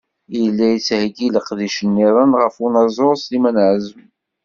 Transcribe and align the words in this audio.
Yella 0.39 0.65
yettheggi 0.69 1.27
leqdic-nniḍen 1.35 2.31
ɣef 2.41 2.55
unaẓur 2.65 3.15
Sliman 3.17 3.57
Ɛazem. 3.65 4.05